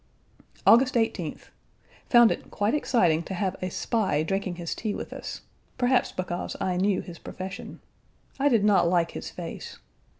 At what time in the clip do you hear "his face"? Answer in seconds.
9.11-9.77